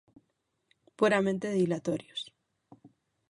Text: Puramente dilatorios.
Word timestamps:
Puramente 0.99 1.47
dilatorios. 1.59 2.21